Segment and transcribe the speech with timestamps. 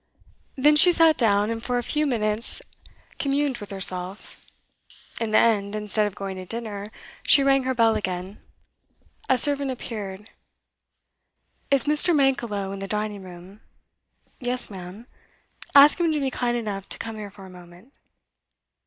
[0.55, 2.59] Then she sat down, and for a few minutes
[3.19, 4.43] communed with herself.
[5.19, 8.41] In the end, instead of going to dinner, she rang her bell again.
[9.29, 10.27] A servant appeared.
[11.69, 12.15] 'Is Mr.
[12.15, 13.61] Mankelow in the dining room?'
[14.39, 15.05] 'Yes, ma'am.'
[15.75, 17.93] 'Ask him to be kind enough to come here for a moment.